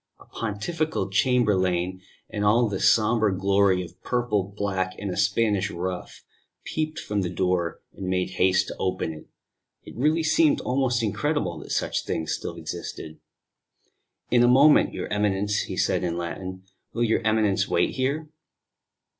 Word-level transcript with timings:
A 0.19 0.25
Pontifical 0.25 1.11
chamberlain, 1.11 2.01
in 2.27 2.43
all 2.43 2.67
the 2.67 2.79
sombre 2.79 3.37
glory 3.37 3.83
of 3.83 4.01
purple, 4.01 4.43
black, 4.57 4.95
and 4.97 5.11
a 5.11 5.15
Spanish 5.15 5.69
ruff, 5.69 6.23
peeped 6.63 6.97
from 6.97 7.21
the 7.21 7.29
door, 7.29 7.81
and 7.93 8.07
made 8.07 8.31
haste 8.31 8.69
to 8.69 8.77
open 8.79 9.13
it. 9.13 9.27
It 9.83 9.95
really 9.95 10.23
seemed 10.23 10.59
almost 10.61 11.03
incredible 11.03 11.59
that 11.59 11.69
such 11.71 12.03
things 12.03 12.33
still 12.33 12.55
existed. 12.55 13.19
"In 14.31 14.41
a 14.41 14.47
moment, 14.47 14.91
your 14.91 15.05
Eminence," 15.13 15.59
he 15.67 15.77
said 15.77 16.03
in 16.03 16.17
Latin. 16.17 16.63
"Will 16.93 17.03
your 17.03 17.21
Eminence 17.21 17.67
wait 17.67 17.91
here?" 17.91 18.27